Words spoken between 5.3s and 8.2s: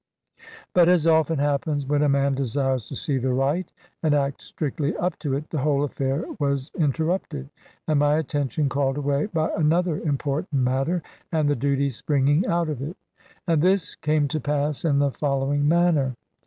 it, the whole affair was interrupted, and my